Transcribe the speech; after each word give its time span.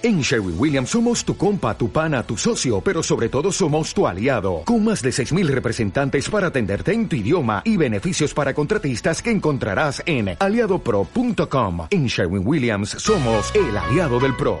En 0.00 0.20
Sherwin 0.20 0.54
Williams 0.56 0.90
somos 0.90 1.24
tu 1.24 1.36
compa, 1.36 1.76
tu 1.76 1.90
pana, 1.90 2.22
tu 2.22 2.36
socio, 2.36 2.80
pero 2.80 3.02
sobre 3.02 3.28
todo 3.28 3.50
somos 3.50 3.92
tu 3.92 4.06
aliado, 4.06 4.62
con 4.64 4.84
más 4.84 5.02
de 5.02 5.10
6.000 5.10 5.48
representantes 5.48 6.30
para 6.30 6.46
atenderte 6.46 6.92
en 6.92 7.08
tu 7.08 7.16
idioma 7.16 7.62
y 7.64 7.76
beneficios 7.76 8.32
para 8.32 8.54
contratistas 8.54 9.20
que 9.20 9.32
encontrarás 9.32 10.00
en 10.06 10.36
aliadopro.com. 10.38 11.88
En 11.90 12.06
Sherwin 12.06 12.46
Williams 12.46 12.90
somos 12.90 13.52
el 13.56 13.76
aliado 13.76 14.20
del 14.20 14.36
PRO. 14.36 14.60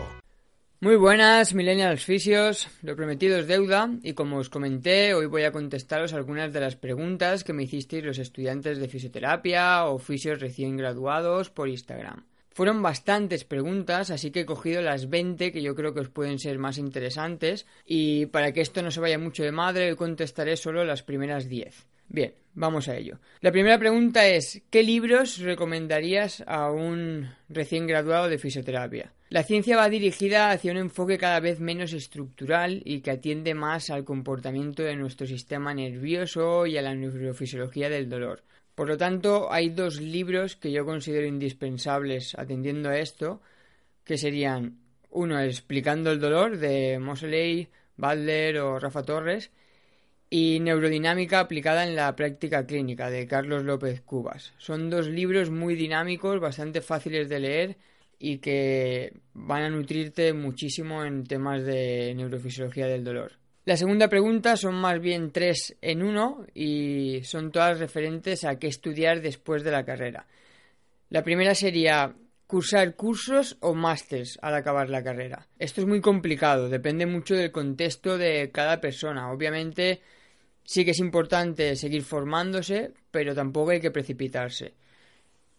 Muy 0.80 0.96
buenas, 0.96 1.54
millennials 1.54 2.04
fisios, 2.04 2.68
lo 2.82 2.96
prometido 2.96 3.38
es 3.38 3.46
deuda 3.46 3.90
y 4.02 4.14
como 4.14 4.38
os 4.38 4.48
comenté, 4.48 5.14
hoy 5.14 5.26
voy 5.26 5.44
a 5.44 5.52
contestaros 5.52 6.14
algunas 6.14 6.52
de 6.52 6.60
las 6.60 6.74
preguntas 6.74 7.44
que 7.44 7.52
me 7.52 7.62
hicisteis 7.62 8.04
los 8.04 8.18
estudiantes 8.18 8.78
de 8.78 8.88
fisioterapia 8.88 9.84
o 9.84 10.00
fisios 10.00 10.40
recién 10.40 10.76
graduados 10.76 11.50
por 11.50 11.68
Instagram. 11.68 12.24
Fueron 12.58 12.82
bastantes 12.82 13.44
preguntas, 13.44 14.10
así 14.10 14.32
que 14.32 14.40
he 14.40 14.44
cogido 14.44 14.82
las 14.82 15.08
20 15.08 15.52
que 15.52 15.62
yo 15.62 15.76
creo 15.76 15.94
que 15.94 16.00
os 16.00 16.08
pueden 16.08 16.40
ser 16.40 16.58
más 16.58 16.76
interesantes 16.76 17.66
y 17.86 18.26
para 18.26 18.50
que 18.50 18.62
esto 18.62 18.82
no 18.82 18.90
se 18.90 18.98
vaya 18.98 19.16
mucho 19.16 19.44
de 19.44 19.52
madre, 19.52 19.94
contestaré 19.94 20.56
solo 20.56 20.84
las 20.84 21.04
primeras 21.04 21.48
10. 21.48 21.86
Bien, 22.08 22.34
vamos 22.54 22.88
a 22.88 22.96
ello. 22.96 23.20
La 23.42 23.52
primera 23.52 23.78
pregunta 23.78 24.26
es, 24.26 24.60
¿qué 24.70 24.82
libros 24.82 25.38
recomendarías 25.38 26.42
a 26.48 26.72
un 26.72 27.30
recién 27.48 27.86
graduado 27.86 28.28
de 28.28 28.38
fisioterapia? 28.38 29.12
La 29.28 29.44
ciencia 29.44 29.76
va 29.76 29.88
dirigida 29.88 30.50
hacia 30.50 30.72
un 30.72 30.78
enfoque 30.78 31.16
cada 31.16 31.38
vez 31.38 31.60
menos 31.60 31.92
estructural 31.92 32.82
y 32.84 33.02
que 33.02 33.12
atiende 33.12 33.54
más 33.54 33.88
al 33.88 34.02
comportamiento 34.02 34.82
de 34.82 34.96
nuestro 34.96 35.28
sistema 35.28 35.74
nervioso 35.74 36.66
y 36.66 36.76
a 36.76 36.82
la 36.82 36.96
neurofisiología 36.96 37.88
del 37.88 38.08
dolor. 38.08 38.42
Por 38.78 38.86
lo 38.86 38.96
tanto, 38.96 39.52
hay 39.52 39.70
dos 39.70 40.00
libros 40.00 40.54
que 40.54 40.70
yo 40.70 40.86
considero 40.86 41.26
indispensables 41.26 42.36
atendiendo 42.38 42.90
a 42.90 43.00
esto, 43.00 43.42
que 44.04 44.16
serían 44.16 44.78
uno 45.10 45.40
Explicando 45.40 46.12
el 46.12 46.20
dolor 46.20 46.58
de 46.58 47.00
Mosley, 47.00 47.66
Butler 47.96 48.58
o 48.58 48.78
Rafa 48.78 49.02
Torres 49.02 49.50
y 50.30 50.60
Neurodinámica 50.60 51.40
aplicada 51.40 51.84
en 51.88 51.96
la 51.96 52.14
práctica 52.14 52.66
clínica 52.66 53.10
de 53.10 53.26
Carlos 53.26 53.64
López 53.64 54.00
Cubas. 54.00 54.52
Son 54.58 54.90
dos 54.90 55.08
libros 55.08 55.50
muy 55.50 55.74
dinámicos, 55.74 56.38
bastante 56.38 56.80
fáciles 56.80 57.28
de 57.28 57.40
leer 57.40 57.76
y 58.20 58.38
que 58.38 59.12
van 59.34 59.64
a 59.64 59.70
nutrirte 59.70 60.32
muchísimo 60.32 61.04
en 61.04 61.24
temas 61.24 61.64
de 61.64 62.14
neurofisiología 62.14 62.86
del 62.86 63.02
dolor. 63.02 63.37
La 63.68 63.76
segunda 63.76 64.08
pregunta 64.08 64.56
son 64.56 64.76
más 64.76 64.98
bien 64.98 65.30
tres 65.30 65.76
en 65.82 66.02
uno 66.02 66.46
y 66.54 67.20
son 67.24 67.52
todas 67.52 67.78
referentes 67.78 68.44
a 68.44 68.58
qué 68.58 68.66
estudiar 68.66 69.20
después 69.20 69.62
de 69.62 69.70
la 69.70 69.84
carrera. 69.84 70.26
La 71.10 71.22
primera 71.22 71.54
sería 71.54 72.14
cursar 72.46 72.96
cursos 72.96 73.58
o 73.60 73.74
másters 73.74 74.38
al 74.40 74.54
acabar 74.54 74.88
la 74.88 75.04
carrera. 75.04 75.48
Esto 75.58 75.82
es 75.82 75.86
muy 75.86 76.00
complicado, 76.00 76.70
depende 76.70 77.04
mucho 77.04 77.34
del 77.34 77.52
contexto 77.52 78.16
de 78.16 78.50
cada 78.50 78.80
persona. 78.80 79.30
Obviamente 79.30 80.00
sí 80.64 80.86
que 80.86 80.92
es 80.92 80.98
importante 80.98 81.76
seguir 81.76 82.04
formándose, 82.04 82.94
pero 83.10 83.34
tampoco 83.34 83.72
hay 83.72 83.82
que 83.82 83.90
precipitarse. 83.90 84.72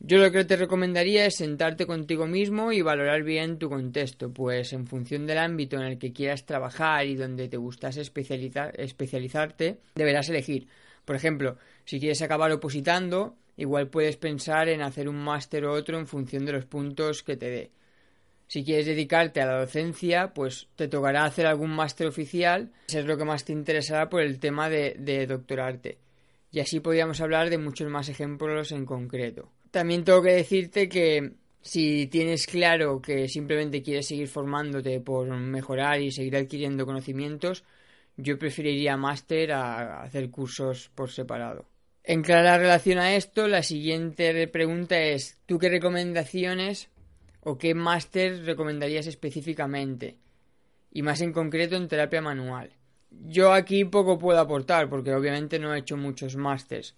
Yo 0.01 0.17
lo 0.17 0.31
que 0.31 0.45
te 0.45 0.55
recomendaría 0.55 1.25
es 1.25 1.35
sentarte 1.35 1.85
contigo 1.85 2.25
mismo 2.25 2.71
y 2.71 2.81
valorar 2.81 3.21
bien 3.23 3.59
tu 3.59 3.69
contexto, 3.69 4.31
pues 4.31 4.71
en 4.71 4.87
función 4.87 5.27
del 5.27 5.37
ámbito 5.37 5.75
en 5.75 5.83
el 5.83 5.99
que 5.99 6.13
quieras 6.13 6.45
trabajar 6.45 7.05
y 7.05 7.15
donde 7.15 7.49
te 7.49 7.57
gustase 7.57 7.99
especializarte, 8.01 9.81
deberás 9.95 10.29
elegir. 10.29 10.69
Por 11.03 11.17
ejemplo, 11.17 11.57
si 11.83 11.99
quieres 11.99 12.21
acabar 12.21 12.49
opositando, 12.53 13.35
igual 13.57 13.89
puedes 13.89 14.15
pensar 14.15 14.69
en 14.69 14.81
hacer 14.81 15.09
un 15.09 15.17
máster 15.17 15.65
o 15.65 15.73
otro 15.73 15.99
en 15.99 16.07
función 16.07 16.45
de 16.45 16.53
los 16.53 16.65
puntos 16.65 17.21
que 17.21 17.35
te 17.35 17.49
dé. 17.49 17.71
Si 18.47 18.63
quieres 18.63 18.85
dedicarte 18.85 19.41
a 19.41 19.47
la 19.47 19.59
docencia, 19.59 20.33
pues 20.33 20.69
te 20.77 20.87
tocará 20.87 21.25
hacer 21.25 21.45
algún 21.45 21.71
máster 21.71 22.07
oficial, 22.07 22.71
si 22.87 22.99
es 22.99 23.05
lo 23.05 23.17
que 23.17 23.25
más 23.25 23.43
te 23.43 23.51
interesará 23.51 24.07
por 24.07 24.21
el 24.21 24.39
tema 24.39 24.69
de, 24.69 24.95
de 24.97 25.27
doctorarte. 25.27 25.97
Y 26.51 26.61
así 26.61 26.79
podríamos 26.79 27.19
hablar 27.19 27.49
de 27.49 27.57
muchos 27.57 27.89
más 27.89 28.07
ejemplos 28.07 28.71
en 28.71 28.85
concreto. 28.85 29.51
También 29.71 30.03
tengo 30.03 30.21
que 30.21 30.33
decirte 30.33 30.89
que 30.89 31.33
si 31.61 32.07
tienes 32.07 32.47
claro 32.47 33.01
que 33.01 33.27
simplemente 33.27 33.81
quieres 33.81 34.07
seguir 34.07 34.27
formándote 34.27 34.99
por 34.99 35.27
mejorar 35.27 36.01
y 36.01 36.11
seguir 36.11 36.37
adquiriendo 36.37 36.85
conocimientos, 36.85 37.63
yo 38.17 38.37
preferiría 38.39 38.97
máster 38.97 39.51
a 39.51 40.01
hacer 40.01 40.29
cursos 40.29 40.89
por 40.95 41.11
separado. 41.11 41.65
En 42.03 42.23
clara 42.23 42.57
relación 42.57 42.97
a 42.97 43.15
esto, 43.15 43.47
la 43.47 43.61
siguiente 43.61 44.47
pregunta 44.47 44.99
es 44.99 45.37
¿tú 45.45 45.59
qué 45.59 45.69
recomendaciones 45.69 46.89
o 47.41 47.57
qué 47.57 47.75
máster 47.75 48.45
recomendarías 48.45 49.07
específicamente? 49.07 50.17
Y 50.91 51.03
más 51.03 51.21
en 51.21 51.31
concreto 51.31 51.75
en 51.75 51.87
terapia 51.87 52.21
manual. 52.21 52.71
Yo 53.11 53.53
aquí 53.53 53.85
poco 53.85 54.17
puedo 54.17 54.39
aportar 54.39 54.89
porque 54.89 55.13
obviamente 55.13 55.59
no 55.59 55.73
he 55.73 55.79
hecho 55.79 55.97
muchos 55.97 56.35
másters 56.35 56.95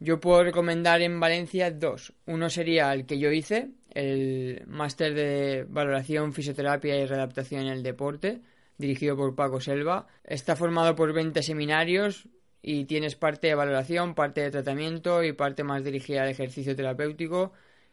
yo 0.00 0.18
puedo 0.18 0.42
recomendar 0.42 1.02
en 1.02 1.20
Valencia 1.20 1.70
dos. 1.70 2.14
Uno 2.26 2.48
sería 2.48 2.92
el 2.94 3.04
que 3.04 3.18
yo 3.18 3.30
hice, 3.30 3.68
el 3.92 4.64
máster 4.66 5.14
de 5.14 5.66
valoración, 5.68 6.32
fisioterapia 6.32 6.96
y 6.96 7.06
readaptación 7.06 7.62
en 7.62 7.68
el 7.68 7.82
deporte, 7.82 8.40
dirigido 8.78 9.14
por 9.14 9.34
Paco 9.34 9.60
Selva. 9.60 10.06
Está 10.24 10.56
formado 10.56 10.96
por 10.96 11.12
20 11.12 11.42
seminarios 11.42 12.28
y 12.62 12.86
tienes 12.86 13.14
parte 13.14 13.48
de 13.48 13.54
valoración, 13.54 14.14
parte 14.14 14.40
de 14.40 14.50
tratamiento 14.50 15.22
y 15.22 15.34
parte 15.34 15.64
más 15.64 15.84
dirigida 15.84 16.22
al 16.22 16.30
ejercicio 16.30 16.74
terapéutico. 16.74 17.52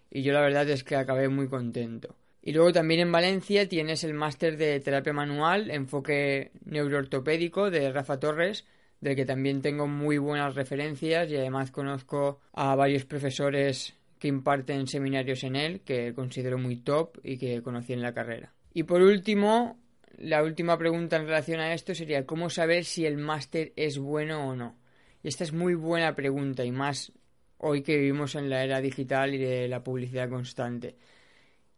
Y 0.09 0.23
yo 0.23 0.31
la 0.31 0.41
verdad 0.41 0.69
es 0.69 0.85
que 0.85 0.95
acabé 0.95 1.27
muy 1.27 1.49
contento. 1.49 2.15
Y 2.41 2.53
luego 2.53 2.71
también 2.71 3.01
en 3.01 3.11
Valencia 3.11 3.67
tienes 3.67 4.05
el 4.05 4.13
máster 4.13 4.55
de 4.55 4.79
terapia 4.79 5.11
manual, 5.11 5.69
enfoque 5.69 6.51
neuroortopédico 6.63 7.69
de 7.69 7.91
Rafa 7.91 8.21
Torres, 8.21 8.65
del 9.01 9.15
que 9.15 9.25
también 9.25 9.61
tengo 9.61 9.87
muy 9.87 10.17
buenas 10.17 10.55
referencias 10.55 11.29
y 11.29 11.35
además 11.35 11.71
conozco 11.71 12.39
a 12.53 12.75
varios 12.75 13.05
profesores 13.05 13.95
que 14.19 14.27
imparten 14.27 14.87
seminarios 14.87 15.43
en 15.43 15.55
él 15.55 15.81
que 15.81 16.13
considero 16.13 16.57
muy 16.57 16.77
top 16.77 17.17
y 17.23 17.37
que 17.37 17.61
conocí 17.61 17.93
en 17.93 18.01
la 18.01 18.13
carrera. 18.13 18.53
Y 18.73 18.83
por 18.83 19.01
último, 19.01 19.79
la 20.17 20.43
última 20.43 20.77
pregunta 20.77 21.17
en 21.17 21.27
relación 21.27 21.59
a 21.59 21.73
esto 21.73 21.93
sería 21.93 22.25
¿cómo 22.25 22.49
saber 22.49 22.85
si 22.85 23.05
el 23.05 23.17
máster 23.17 23.73
es 23.75 23.99
bueno 23.99 24.49
o 24.49 24.55
no? 24.55 24.75
Y 25.23 25.27
esta 25.27 25.43
es 25.43 25.53
muy 25.53 25.75
buena 25.75 26.15
pregunta 26.15 26.65
y 26.65 26.71
más 26.71 27.11
hoy 27.59 27.81
que 27.81 27.97
vivimos 27.97 28.35
en 28.35 28.49
la 28.49 28.63
era 28.63 28.81
digital 28.81 29.33
y 29.33 29.37
de 29.37 29.67
la 29.67 29.83
publicidad 29.83 30.29
constante. 30.29 30.95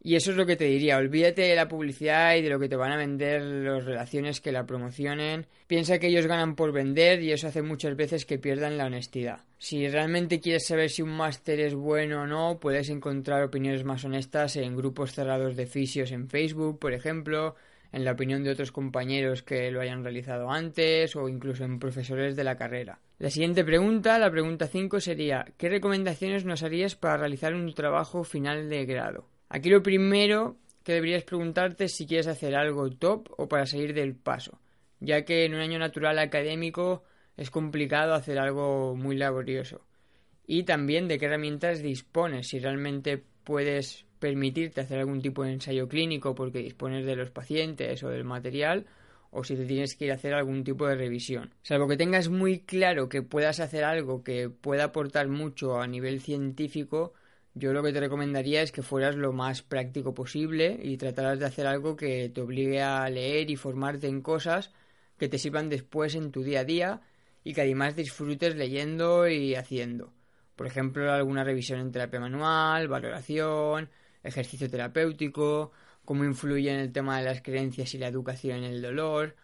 Y 0.01 0.15
eso 0.15 0.31
es 0.31 0.37
lo 0.37 0.45
que 0.45 0.55
te 0.55 0.63
diría, 0.63 0.97
olvídate 0.97 1.41
de 1.41 1.55
la 1.55 1.67
publicidad 1.67 2.35
y 2.35 2.41
de 2.41 2.49
lo 2.49 2.57
que 2.57 2.69
te 2.69 2.77
van 2.77 2.93
a 2.93 2.97
vender 2.97 3.41
las 3.41 3.83
relaciones 3.83 4.39
que 4.39 4.53
la 4.53 4.65
promocionen. 4.65 5.45
Piensa 5.67 5.99
que 5.99 6.07
ellos 6.07 6.25
ganan 6.25 6.55
por 6.55 6.71
vender 6.71 7.21
y 7.21 7.33
eso 7.33 7.47
hace 7.47 7.61
muchas 7.61 7.97
veces 7.97 8.25
que 8.25 8.39
pierdan 8.39 8.77
la 8.77 8.85
honestidad. 8.85 9.43
Si 9.57 9.89
realmente 9.89 10.39
quieres 10.39 10.65
saber 10.67 10.89
si 10.89 11.01
un 11.01 11.09
máster 11.09 11.59
es 11.59 11.75
bueno 11.75 12.21
o 12.21 12.27
no, 12.27 12.59
puedes 12.61 12.89
encontrar 12.89 13.43
opiniones 13.43 13.83
más 13.83 14.05
honestas 14.05 14.55
en 14.55 14.77
grupos 14.77 15.11
cerrados 15.11 15.57
de 15.57 15.65
fisios 15.65 16.13
en 16.13 16.29
Facebook, 16.29 16.79
por 16.79 16.93
ejemplo, 16.93 17.55
en 17.91 18.05
la 18.05 18.13
opinión 18.13 18.41
de 18.45 18.51
otros 18.51 18.71
compañeros 18.71 19.43
que 19.43 19.69
lo 19.69 19.81
hayan 19.81 20.03
realizado 20.03 20.49
antes 20.49 21.13
o 21.17 21.27
incluso 21.27 21.65
en 21.65 21.77
profesores 21.77 22.37
de 22.37 22.45
la 22.45 22.55
carrera. 22.55 22.99
La 23.17 23.29
siguiente 23.29 23.65
pregunta, 23.65 24.17
la 24.17 24.31
pregunta 24.31 24.67
5, 24.67 25.01
sería 25.01 25.45
¿qué 25.57 25.67
recomendaciones 25.67 26.45
nos 26.45 26.63
harías 26.63 26.95
para 26.95 27.17
realizar 27.17 27.53
un 27.53 27.73
trabajo 27.73 28.23
final 28.23 28.69
de 28.69 28.85
grado? 28.85 29.27
Aquí 29.49 29.69
lo 29.69 29.81
primero 29.83 30.57
que 30.83 30.93
deberías 30.93 31.23
preguntarte 31.23 31.85
es 31.85 31.95
si 31.95 32.05
quieres 32.05 32.27
hacer 32.27 32.55
algo 32.55 32.89
top 32.91 33.29
o 33.37 33.47
para 33.47 33.65
salir 33.65 33.93
del 33.93 34.15
paso, 34.15 34.59
ya 34.99 35.25
que 35.25 35.45
en 35.45 35.55
un 35.55 35.59
año 35.59 35.79
natural 35.79 36.19
académico 36.19 37.03
es 37.35 37.49
complicado 37.49 38.13
hacer 38.13 38.37
algo 38.37 38.95
muy 38.95 39.17
laborioso. 39.17 39.85
Y 40.45 40.63
también 40.63 41.07
de 41.07 41.17
qué 41.17 41.25
herramientas 41.25 41.81
dispones, 41.81 42.47
si 42.47 42.59
realmente 42.59 43.23
puedes 43.43 44.05
permitirte 44.19 44.81
hacer 44.81 44.99
algún 44.99 45.21
tipo 45.21 45.43
de 45.43 45.53
ensayo 45.53 45.87
clínico 45.87 46.35
porque 46.35 46.59
dispones 46.59 47.05
de 47.05 47.15
los 47.15 47.31
pacientes 47.31 48.03
o 48.03 48.09
del 48.09 48.25
material, 48.25 48.85
o 49.31 49.43
si 49.43 49.55
te 49.55 49.65
tienes 49.65 49.95
que 49.95 50.05
ir 50.05 50.11
a 50.11 50.15
hacer 50.15 50.33
algún 50.33 50.63
tipo 50.63 50.87
de 50.87 50.95
revisión. 50.95 51.53
Salvo 51.61 51.87
que 51.87 51.97
tengas 51.97 52.29
muy 52.29 52.59
claro 52.59 53.09
que 53.09 53.21
puedas 53.21 53.59
hacer 53.59 53.83
algo 53.83 54.23
que 54.23 54.49
pueda 54.49 54.85
aportar 54.85 55.27
mucho 55.27 55.79
a 55.79 55.87
nivel 55.87 56.19
científico, 56.19 57.13
yo 57.59 57.73
lo 57.73 57.83
que 57.83 57.91
te 57.91 57.99
recomendaría 57.99 58.61
es 58.61 58.71
que 58.71 58.81
fueras 58.81 59.15
lo 59.15 59.33
más 59.33 59.61
práctico 59.61 60.13
posible 60.13 60.79
y 60.81 60.97
trataras 60.97 61.39
de 61.39 61.45
hacer 61.45 61.67
algo 61.67 61.95
que 61.95 62.29
te 62.29 62.41
obligue 62.41 62.81
a 62.81 63.07
leer 63.09 63.51
y 63.51 63.57
formarte 63.57 64.07
en 64.07 64.21
cosas 64.21 64.71
que 65.17 65.27
te 65.27 65.37
sirvan 65.37 65.67
después 65.67 66.15
en 66.15 66.31
tu 66.31 66.41
día 66.41 66.61
a 66.61 66.63
día 66.63 67.01
y 67.43 67.53
que 67.53 67.61
además 67.61 67.95
disfrutes 67.95 68.55
leyendo 68.55 69.27
y 69.27 69.55
haciendo. 69.55 70.13
Por 70.55 70.67
ejemplo, 70.67 71.11
alguna 71.11 71.43
revisión 71.43 71.81
en 71.81 71.91
terapia 71.91 72.21
manual, 72.21 72.87
valoración, 72.87 73.89
ejercicio 74.23 74.69
terapéutico, 74.69 75.71
cómo 76.05 76.23
influye 76.23 76.71
en 76.71 76.79
el 76.79 76.93
tema 76.93 77.17
de 77.17 77.25
las 77.25 77.41
creencias 77.41 77.93
y 77.93 77.97
la 77.97 78.07
educación 78.07 78.63
en 78.63 78.71
el 78.71 78.81
dolor, 78.81 79.35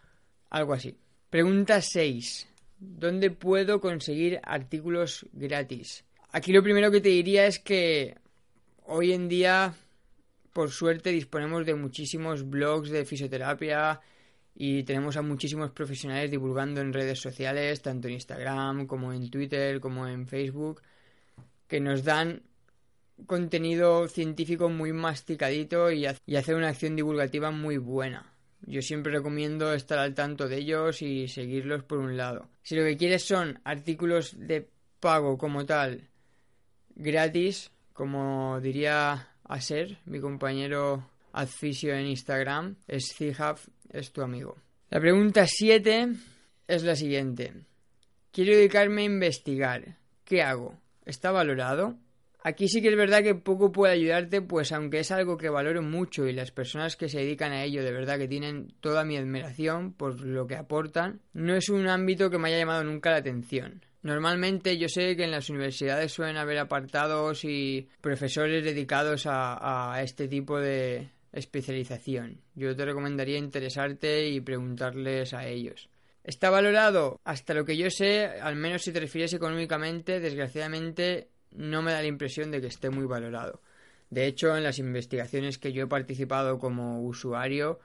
algo 0.48 0.72
así. 0.72 0.98
Pregunta 1.28 1.82
6. 1.82 2.48
¿Dónde 2.78 3.30
puedo 3.30 3.80
conseguir 3.80 4.40
artículos 4.42 5.26
gratis? 5.32 6.05
Aquí 6.32 6.52
lo 6.52 6.62
primero 6.62 6.90
que 6.90 7.00
te 7.00 7.08
diría 7.08 7.46
es 7.46 7.58
que 7.58 8.16
hoy 8.84 9.12
en 9.12 9.28
día 9.28 9.74
por 10.56 10.70
suerte, 10.70 11.10
disponemos 11.10 11.66
de 11.66 11.74
muchísimos 11.74 12.48
blogs 12.48 12.88
de 12.88 13.04
fisioterapia 13.04 14.00
y 14.54 14.84
tenemos 14.84 15.18
a 15.18 15.20
muchísimos 15.20 15.70
profesionales 15.70 16.30
divulgando 16.30 16.80
en 16.80 16.94
redes 16.94 17.20
sociales, 17.20 17.82
tanto 17.82 18.08
en 18.08 18.14
Instagram 18.14 18.86
como 18.86 19.12
en 19.12 19.28
Twitter, 19.28 19.80
como 19.80 20.08
en 20.08 20.26
Facebook, 20.26 20.80
que 21.68 21.78
nos 21.78 22.04
dan 22.04 22.40
contenido 23.26 24.08
científico 24.08 24.70
muy 24.70 24.94
masticadito 24.94 25.92
y, 25.92 26.06
hacer 26.06 26.54
una 26.54 26.68
acción 26.68 26.96
divulgativa 26.96 27.50
muy 27.50 27.76
buena. 27.76 28.32
Yo 28.62 28.80
siempre 28.80 29.12
recomiendo 29.12 29.74
estar 29.74 29.98
al 29.98 30.14
tanto 30.14 30.48
de 30.48 30.56
ellos 30.56 31.02
y 31.02 31.28
seguirlos 31.28 31.82
por 31.82 31.98
un 31.98 32.16
lado. 32.16 32.48
Si 32.62 32.74
lo 32.76 32.82
que 32.82 32.96
quieres 32.96 33.24
son 33.24 33.60
artículos 33.62 34.34
de 34.38 34.70
pago 35.00 35.36
como 35.36 35.66
tal, 35.66 36.08
gratis, 36.96 37.70
como 37.92 38.60
diría 38.60 39.28
Aser, 39.44 39.98
mi 40.06 40.20
compañero 40.20 41.08
Adfisio 41.32 41.94
en 41.94 42.06
Instagram, 42.06 42.76
es 42.88 43.14
es 43.90 44.12
tu 44.12 44.22
amigo. 44.22 44.56
La 44.90 45.00
pregunta 45.00 45.46
7 45.46 46.08
es 46.66 46.82
la 46.82 46.96
siguiente. 46.96 47.52
Quiero 48.32 48.54
dedicarme 48.54 49.02
a 49.02 49.06
investigar. 49.06 49.98
¿Qué 50.24 50.42
hago? 50.42 50.78
¿Está 51.04 51.30
valorado? 51.30 51.96
Aquí 52.42 52.68
sí 52.68 52.80
que 52.80 52.90
es 52.90 52.96
verdad 52.96 53.24
que 53.24 53.34
poco 53.34 53.72
puede 53.72 53.94
ayudarte, 53.94 54.40
pues 54.40 54.70
aunque 54.70 55.00
es 55.00 55.10
algo 55.10 55.36
que 55.36 55.48
valoro 55.48 55.82
mucho 55.82 56.28
y 56.28 56.32
las 56.32 56.52
personas 56.52 56.94
que 56.94 57.08
se 57.08 57.18
dedican 57.18 57.50
a 57.50 57.64
ello 57.64 57.82
de 57.82 57.90
verdad 57.90 58.18
que 58.18 58.28
tienen 58.28 58.72
toda 58.80 59.04
mi 59.04 59.16
admiración 59.16 59.92
por 59.92 60.20
lo 60.20 60.46
que 60.46 60.54
aportan, 60.54 61.20
no 61.32 61.56
es 61.56 61.68
un 61.68 61.88
ámbito 61.88 62.30
que 62.30 62.38
me 62.38 62.48
haya 62.48 62.58
llamado 62.58 62.84
nunca 62.84 63.10
la 63.10 63.16
atención. 63.16 63.84
Normalmente 64.06 64.78
yo 64.78 64.88
sé 64.88 65.16
que 65.16 65.24
en 65.24 65.32
las 65.32 65.50
universidades 65.50 66.12
suelen 66.12 66.36
haber 66.36 66.58
apartados 66.58 67.44
y 67.44 67.88
profesores 68.00 68.62
dedicados 68.62 69.24
a, 69.26 70.00
este 70.00 70.28
tipo 70.28 70.60
de 70.60 71.10
especialización. 71.32 72.40
Yo 72.54 72.76
te 72.76 72.84
recomendaría 72.84 73.36
interesarte 73.36 74.28
y 74.28 74.40
preguntarles 74.40 75.34
a 75.34 75.48
ellos. 75.48 75.88
¿Está 76.22 76.50
valorado? 76.50 77.20
Hasta 77.24 77.52
lo 77.52 77.64
que 77.64 77.76
yo 77.76 77.90
sé, 77.90 78.26
al 78.26 78.54
menos 78.54 78.82
si 78.82 78.92
te 78.92 79.00
refieres 79.00 79.32
económicamente, 79.32 80.20
desgraciadamente 80.20 81.30
no 81.50 81.82
me 81.82 81.90
da 81.90 82.00
la 82.00 82.06
impresión 82.06 82.52
de 82.52 82.60
que 82.60 82.68
esté 82.68 82.90
muy 82.90 83.06
valorado. 83.06 83.60
De 84.10 84.28
hecho, 84.28 84.56
en 84.56 84.62
las 84.62 84.78
investigaciones 84.78 85.58
que 85.58 85.72
yo 85.72 85.82
he 85.82 85.88
participado 85.88 86.60
como 86.60 87.02
usuario, 87.02 87.80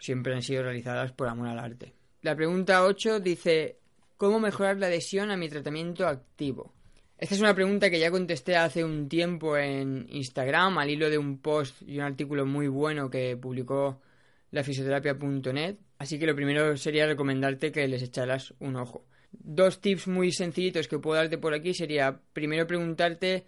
siempre 0.00 0.34
han 0.34 0.42
sido 0.42 0.64
realizadas 0.64 1.12
por 1.12 1.28
amor 1.28 1.46
al 1.46 1.60
arte. 1.60 1.94
La 2.22 2.34
pregunta 2.34 2.82
8 2.82 3.20
dice, 3.20 3.78
¿cómo 4.16 4.40
mejorar 4.40 4.78
la 4.78 4.86
adhesión 4.86 5.30
a 5.30 5.36
mi 5.36 5.48
tratamiento 5.48 6.06
activo? 6.06 6.72
Esta 7.18 7.34
es 7.34 7.40
una 7.40 7.54
pregunta 7.54 7.88
que 7.88 7.98
ya 7.98 8.10
contesté 8.10 8.56
hace 8.56 8.84
un 8.84 9.08
tiempo 9.08 9.56
en 9.56 10.06
Instagram 10.10 10.76
al 10.78 10.90
hilo 10.90 11.08
de 11.08 11.16
un 11.16 11.38
post 11.38 11.80
y 11.82 11.98
un 11.98 12.04
artículo 12.04 12.44
muy 12.44 12.68
bueno 12.68 13.08
que 13.08 13.36
publicó 13.36 14.02
la 14.50 14.62
fisioterapia.net, 14.62 15.76
así 15.98 16.18
que 16.18 16.26
lo 16.26 16.34
primero 16.34 16.76
sería 16.76 17.06
recomendarte 17.06 17.72
que 17.72 17.88
les 17.88 18.02
echaras 18.02 18.52
un 18.60 18.76
ojo. 18.76 19.06
Dos 19.32 19.80
tips 19.80 20.08
muy 20.08 20.30
sencillitos 20.30 20.88
que 20.88 20.98
puedo 20.98 21.16
darte 21.16 21.38
por 21.38 21.54
aquí 21.54 21.72
sería 21.72 22.20
primero 22.32 22.66
preguntarte 22.66 23.46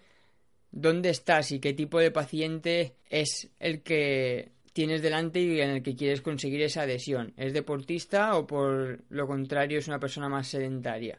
dónde 0.70 1.10
estás 1.10 1.52
y 1.52 1.60
qué 1.60 1.72
tipo 1.72 1.98
de 1.98 2.10
paciente 2.10 2.96
es 3.10 3.50
el 3.58 3.82
que 3.82 4.52
tienes 4.78 5.02
delante 5.02 5.40
y 5.40 5.60
en 5.60 5.70
el 5.70 5.82
que 5.82 5.96
quieres 5.96 6.22
conseguir 6.22 6.62
esa 6.62 6.82
adhesión. 6.82 7.32
¿Es 7.36 7.52
deportista 7.52 8.36
o 8.36 8.46
por 8.46 9.02
lo 9.08 9.26
contrario 9.26 9.80
es 9.80 9.88
una 9.88 9.98
persona 9.98 10.28
más 10.28 10.46
sedentaria? 10.46 11.18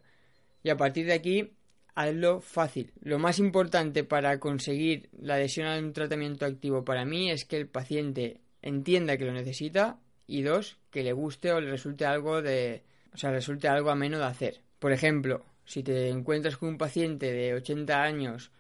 Y 0.64 0.70
a 0.70 0.78
partir 0.78 1.08
de 1.08 1.12
aquí, 1.12 1.52
hazlo 1.94 2.40
fácil. 2.40 2.94
Lo 3.02 3.20
más 3.20 3.38
importante 3.38 4.06
para 4.06 4.40
conseguir 4.40 5.10
la 5.12 5.34
adhesión 5.34 5.68
a 5.68 5.78
un 5.78 5.92
tratamiento 5.92 6.46
activo 6.46 6.86
para 6.86 7.04
mí 7.04 7.32
es 7.32 7.44
que 7.44 7.58
el 7.58 7.68
paciente 7.68 8.40
entienda 8.62 9.18
que 9.18 9.26
lo 9.26 9.34
necesita 9.34 10.00
y 10.26 10.42
dos, 10.44 10.78
que 10.90 11.04
le 11.04 11.12
guste 11.12 11.52
o 11.52 11.60
le 11.60 11.70
resulte 11.70 12.06
algo 12.06 12.42
de 12.42 12.84
o 13.14 13.18
sea, 13.18 13.30
resulte 13.32 13.68
algo 13.68 13.90
ameno 13.90 14.20
de 14.20 14.24
hacer. 14.24 14.62
Por 14.80 14.94
ejemplo, 14.94 15.44
si 15.66 15.84
te 15.84 16.08
encuentras 16.08 16.56
con 16.56 16.70
un 16.70 16.78
paciente 16.78 17.34
de 17.34 17.56
80 17.56 18.02
años 18.02 18.52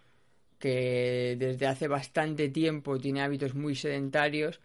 que 0.57 1.37
desde 1.39 1.67
hace 1.67 1.87
bastante 1.87 2.49
tiempo 2.49 2.99
tiene 2.99 3.21
hábitos 3.21 3.55
muy 3.55 3.75
sedentarios, 3.75 4.59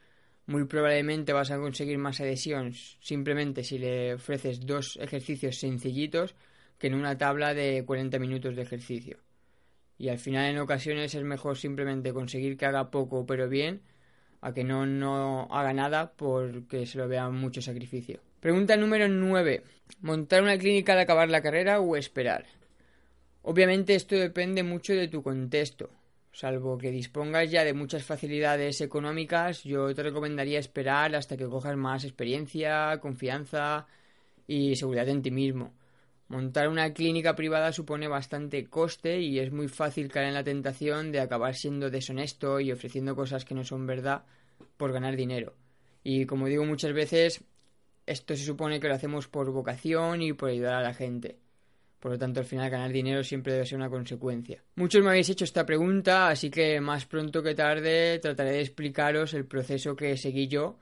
muy 0.47 0.65
probablemente 0.65 1.33
vas 1.33 1.51
a 1.51 1.59
conseguir 1.59 1.99
más 1.99 2.21
adhesión 2.21 2.73
simplemente 3.01 3.65
si 3.65 3.79
le 3.79 4.15
ofreces 4.15 4.67
dos 4.67 4.99
ejercicios 5.01 5.59
sencillitos 5.59 6.35
que 6.79 6.89
en 6.89 6.95
una 6.95 7.17
tabla 7.17 7.55
de 7.55 7.85
40 7.87 8.19
minutos 8.19 8.57
de 8.57 8.63
ejercicio. 8.63 9.19
Y 9.97 10.09
al 10.09 10.19
final 10.19 10.51
en 10.51 10.59
ocasiones 10.59 11.15
es 11.15 11.23
mejor 11.23 11.57
simplemente 11.57 12.13
conseguir 12.13 12.57
que 12.57 12.67
haga 12.67 12.91
poco 12.91 13.27
pero 13.27 13.49
bien 13.49 13.83
a 14.41 14.53
que 14.53 14.65
no, 14.65 14.85
no 14.85 15.49
haga 15.51 15.73
nada 15.73 16.13
porque 16.13 16.85
se 16.85 16.99
lo 16.99 17.09
vea 17.09 17.31
mucho 17.31 17.63
sacrificio. 17.63 18.21
Pregunta 18.41 18.77
número 18.77 19.09
9. 19.09 19.63
¿Montar 20.03 20.43
una 20.43 20.59
clínica 20.59 20.93
al 20.93 20.99
acabar 20.99 21.31
la 21.31 21.41
carrera 21.41 21.81
o 21.81 21.97
esperar? 21.97 22.45
Obviamente 23.41 23.95
esto 23.95 24.17
depende 24.17 24.63
mucho 24.63 24.93
de 24.93 25.09
tu 25.09 25.23
contexto. 25.23 25.89
Salvo 26.35 26.77
que 26.77 26.91
dispongas 26.91 27.49
ya 27.49 27.63
de 27.63 27.75
muchas 27.75 28.03
facilidades 28.03 28.81
económicas, 28.81 29.63
yo 29.63 29.95
te 29.95 30.03
recomendaría 30.03 30.59
esperar 30.59 31.15
hasta 31.15 31.37
que 31.37 31.47
cojas 31.47 31.77
más 31.77 32.03
experiencia, 32.03 32.99
confianza 32.99 33.87
y 34.49 34.75
seguridad 34.75 35.09
en 35.09 35.23
ti 35.23 35.31
mismo. 35.31 35.75
Montar 36.27 36.69
una 36.69 36.93
clínica 36.93 37.37
privada 37.37 37.73
supone 37.73 38.09
bastante 38.09 38.67
coste 38.67 39.21
y 39.21 39.39
es 39.39 39.53
muy 39.53 39.69
fácil 39.69 40.11
caer 40.11 40.27
en 40.27 40.35
la 40.35 40.43
tentación 40.43 41.13
de 41.13 41.21
acabar 41.21 41.55
siendo 41.55 41.89
deshonesto 41.89 42.59
y 42.59 42.73
ofreciendo 42.73 43.15
cosas 43.15 43.45
que 43.45 43.55
no 43.55 43.63
son 43.63 43.87
verdad 43.87 44.25
por 44.77 44.93
ganar 44.93 45.15
dinero. 45.15 45.55
Y 46.03 46.27
como 46.27 46.49
digo 46.49 46.65
muchas 46.65 46.95
veces, 46.95 47.45
esto 48.07 48.35
se 48.35 48.45
supone 48.45 48.81
que 48.81 48.89
lo 48.89 48.95
hacemos 48.95 49.29
por 49.29 49.53
vocación 49.53 50.21
y 50.21 50.33
por 50.33 50.51
ayudar 50.51 50.75
a 50.75 50.83
la 50.83 50.95
gente. 50.95 51.44
Por 52.05 52.13
lo 52.13 52.19
tanto, 52.19 52.41
al 52.41 52.45
final 52.45 52.69
ganar 52.69 52.93
dinero 52.93 53.25
siempre 53.25 53.55
debe 53.55 53.65
ser 53.65 53.79
una 53.79 53.89
consecuencia. 53.89 54.63
Muchos 54.75 55.03
me 55.03 55.09
habéis 55.09 55.31
hecho 55.31 55.47
esta 55.47 55.65
pregunta, 55.65 56.29
así 56.29 56.51
que 56.51 56.79
más 56.79 57.07
pronto 57.07 57.43
que 57.43 57.55
tarde 57.55 58.19
trataré 58.19 58.51
de 58.51 58.61
explicaros 58.61 59.33
el 59.33 59.47
proceso 59.47 59.97
que 59.97 60.19
seguí 60.19 60.47
yo 60.47 60.79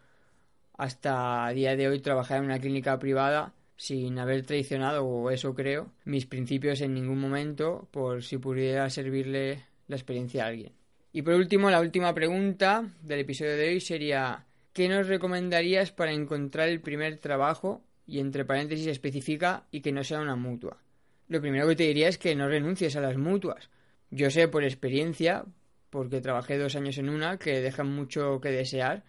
hasta 0.77 1.47
a 1.47 1.53
día 1.53 1.77
de 1.77 1.87
hoy 1.87 2.01
trabajar 2.01 2.39
en 2.39 2.47
una 2.47 2.59
clínica 2.59 2.99
privada 2.99 3.55
sin 3.77 4.19
haber 4.19 4.45
traicionado, 4.45 5.05
o 5.05 5.31
eso 5.31 5.55
creo, 5.55 5.93
mis 6.07 6.27
principios 6.27 6.81
en 6.81 6.93
ningún 6.93 7.21
momento, 7.21 7.87
por 7.93 8.25
si 8.25 8.39
pudiera 8.39 8.91
servirle 8.91 9.63
la 9.87 9.95
experiencia 9.95 10.43
a 10.43 10.49
alguien. 10.49 10.73
Y 11.13 11.23
por 11.23 11.35
último, 11.35 11.71
la 11.71 11.81
última 11.81 12.13
pregunta 12.13 12.85
del 13.01 13.21
episodio 13.21 13.57
de 13.57 13.69
hoy 13.69 13.81
sería 13.81 14.45
¿Qué 14.73 14.89
nos 14.89 15.07
recomendarías 15.07 15.93
para 15.93 16.11
encontrar 16.11 16.69
el 16.69 16.81
primer 16.81 17.19
trabajo? 17.19 17.85
Y 18.09 18.19
entre 18.19 18.45
paréntesis 18.45 18.89
especifica 18.89 19.69
y 19.71 19.83
que 19.83 19.93
no 19.93 20.03
sea 20.03 20.21
una 20.21 20.35
mutua. 20.35 20.83
Lo 21.29 21.41
primero 21.41 21.69
que 21.69 21.77
te 21.77 21.85
diría 21.85 22.09
es 22.09 22.19
que 22.19 22.35
no 22.35 22.49
renuncies 22.49 22.97
a 22.97 23.01
las 23.01 23.17
mutuas. 23.17 23.71
Yo 24.11 24.31
sé 24.31 24.49
por 24.49 24.65
experiencia, 24.65 25.45
porque 25.91 26.21
trabajé 26.21 26.59
dos 26.59 26.77
años 26.77 26.99
en 26.99 27.09
una, 27.09 27.39
que 27.39 27.61
dejan 27.61 27.89
mucho 27.89 28.41
que 28.41 28.51
desear, 28.51 29.05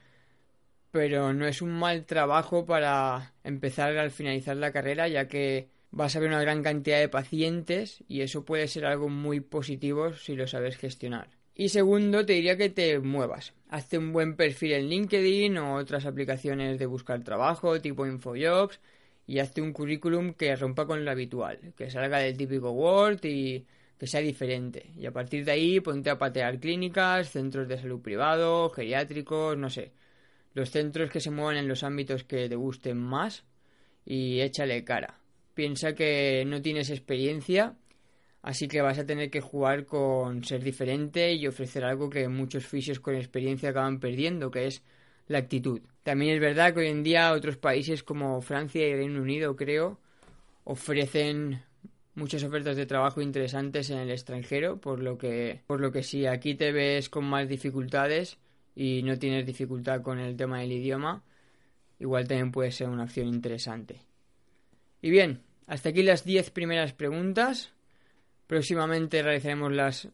pero 0.92 1.34
no 1.34 1.48
es 1.48 1.62
un 1.62 1.72
mal 1.72 2.06
trabajo 2.06 2.66
para 2.66 3.34
empezar 3.44 3.98
al 3.98 4.12
finalizar 4.12 4.56
la 4.56 4.72
carrera, 4.72 5.08
ya 5.08 5.28
que 5.28 5.68
vas 5.92 6.16
a 6.16 6.20
ver 6.20 6.30
una 6.30 6.42
gran 6.42 6.64
cantidad 6.64 7.00
de 7.00 7.10
pacientes 7.10 8.04
y 8.08 8.22
eso 8.22 8.46
puede 8.46 8.68
ser 8.68 8.86
algo 8.86 9.10
muy 9.10 9.40
positivo 9.40 10.14
si 10.14 10.36
lo 10.36 10.48
sabes 10.48 10.78
gestionar. 10.78 11.30
Y 11.56 11.70
segundo, 11.70 12.26
te 12.26 12.34
diría 12.34 12.58
que 12.58 12.70
te 12.70 13.00
muevas. 13.00 13.54
Hazte 13.70 13.98
un 13.98 14.12
buen 14.12 14.36
perfil 14.36 14.74
en 14.74 14.90
LinkedIn 14.90 15.58
o 15.58 15.76
otras 15.76 16.06
aplicaciones 16.06 16.80
de 16.80 16.86
buscar 16.88 17.24
trabajo 17.24 17.80
tipo 17.80 18.08
InfoJobs 18.08 18.80
y 19.26 19.40
hazte 19.40 19.62
un 19.62 19.74
currículum 19.74 20.34
que 20.34 20.56
rompa 20.56 20.86
con 20.86 21.04
lo 21.06 21.12
habitual, 21.12 21.74
que 21.78 21.90
salga 21.90 22.20
del 22.20 22.38
típico 22.38 22.72
Word 22.72 23.24
y 23.26 23.66
que 23.98 24.08
sea 24.08 24.22
diferente. 24.22 24.92
Y 24.98 25.06
a 25.06 25.12
partir 25.12 25.46
de 25.46 25.52
ahí 25.52 25.80
ponte 25.80 26.10
a 26.10 26.18
patear 26.18 26.60
clínicas, 26.60 27.30
centros 27.30 27.68
de 27.68 27.78
salud 27.78 28.02
privado, 28.02 28.70
geriátricos, 28.70 29.58
no 29.58 29.70
sé. 29.70 29.92
Los 30.54 30.70
centros 30.70 31.10
que 31.10 31.20
se 31.20 31.32
muevan 31.32 31.58
en 31.58 31.68
los 31.68 31.84
ámbitos 31.84 32.24
que 32.24 32.50
te 32.50 32.56
gusten 32.56 32.98
más 32.98 33.44
y 34.06 34.42
échale 34.42 34.84
cara. 34.84 35.20
Piensa 35.54 35.94
que 35.94 36.44
no 36.46 36.62
tienes 36.62 36.90
experiencia 36.90 37.76
Así 38.44 38.68
que 38.68 38.82
vas 38.82 39.00
a 39.00 39.06
tener 39.06 39.30
que 39.32 39.40
jugar 39.40 39.86
con 39.86 40.44
ser 40.44 40.62
diferente 40.62 41.34
y 41.34 41.48
ofrecer 41.48 41.86
algo 41.86 42.10
que 42.10 42.28
muchos 42.28 42.66
fisios 42.66 43.00
con 43.00 43.16
experiencia 43.16 43.70
acaban 43.70 44.02
perdiendo, 44.02 44.52
que 44.52 44.68
es 44.68 44.84
la 45.28 45.40
actitud. 45.40 45.82
También 46.04 46.36
es 46.36 46.42
verdad 46.42 46.74
que 46.74 46.82
hoy 46.82 46.88
en 46.88 47.04
día 47.04 47.34
otros 47.34 47.58
países 47.58 48.04
como 48.04 48.42
Francia 48.42 48.88
y 48.88 48.94
Reino 48.94 49.22
Unido, 49.22 49.56
creo, 49.56 50.00
ofrecen 50.64 51.62
muchas 52.16 52.44
ofertas 52.44 52.76
de 52.76 52.86
trabajo 52.86 53.22
interesantes 53.22 53.90
en 53.90 54.00
el 54.00 54.12
extranjero, 54.12 54.80
por 54.80 55.00
lo 55.00 55.18
que 55.18 55.62
por 55.66 55.80
lo 55.80 55.92
que 55.92 56.04
si 56.04 56.26
aquí 56.26 56.56
te 56.56 56.72
ves 56.72 57.10
con 57.10 57.26
más 57.26 57.48
dificultades 57.48 58.38
y 58.76 59.02
no 59.04 59.18
tienes 59.18 59.46
dificultad 59.46 60.02
con 60.02 60.20
el 60.20 60.36
tema 60.36 60.60
del 60.60 60.74
idioma, 60.74 61.24
igual 62.00 62.28
también 62.28 62.52
puede 62.52 62.72
ser 62.72 62.90
una 62.90 63.04
opción 63.04 63.28
interesante. 63.28 64.02
Y 65.02 65.10
bien, 65.10 65.42
hasta 65.68 65.90
aquí 65.90 66.04
las 66.04 66.24
10 66.24 66.52
primeras 66.52 66.94
preguntas. 66.94 67.72
Próximamente 68.48 69.22
realizaremos 69.22 69.72
las 69.72 70.10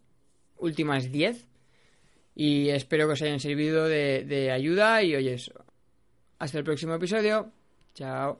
últimas 0.58 1.12
10. 1.12 1.49
Y 2.40 2.70
espero 2.70 3.06
que 3.06 3.14
os 3.14 3.22
hayan 3.22 3.42
servido 3.42 3.84
de, 3.84 4.50
ayuda 4.50 5.04
y 5.04 5.14
oyes. 5.14 5.52
Hasta 6.38 6.58
el 6.58 6.64
próximo 6.64 6.94
episodio. 6.94 7.52
Chao. 7.94 8.40